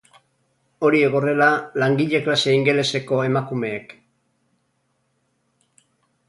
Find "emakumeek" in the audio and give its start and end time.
3.27-3.95